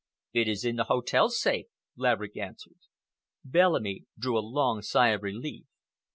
"It 0.33 0.47
is 0.47 0.65
in 0.65 0.77
the 0.77 0.85
hotel 0.85 1.29
safe," 1.29 1.67
Laverick 1.95 2.35
answered. 2.35 2.79
Bellamy 3.45 4.05
drew 4.17 4.35
a 4.35 4.41
long 4.41 4.81
sigh 4.81 5.09
of 5.09 5.21
relief. 5.21 5.67